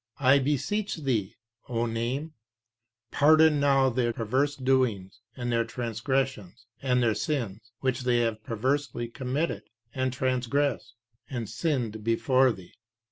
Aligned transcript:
I 0.19 0.39
beseech 0.39 0.95
Thee, 0.95 1.35
O 1.69 1.85
Name, 1.85 2.33
pardon 3.11 3.59
now 3.59 3.87
their 3.89 4.11
perverse 4.11 4.55
doings, 4.55 5.21
and 5.37 5.51
their 5.51 5.63
transgressions, 5.63 6.65
and 6.81 7.03
their 7.03 7.13
sins, 7.13 7.71
which 7.81 8.01
they 8.01 8.17
have 8.21 8.43
perversely 8.43 9.07
committed, 9.09 9.65
and 9.93 10.11
transgressed, 10.11 10.95
and 11.29 11.47
sinned 11.47 12.03
before 12.03 12.51
thee. 12.51 12.73